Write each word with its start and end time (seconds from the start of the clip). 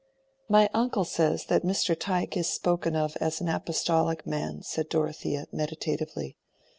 "My 0.49 0.67
uncle 0.73 1.05
says 1.05 1.45
that 1.45 1.61
Mr. 1.61 1.95
Tyke 1.95 2.35
is 2.35 2.49
spoken 2.49 2.95
of 2.95 3.15
as 3.17 3.39
an 3.39 3.47
apostolic 3.49 4.25
man," 4.25 4.63
said 4.63 4.89
Dorothea, 4.89 5.45
meditatively. 5.51 6.37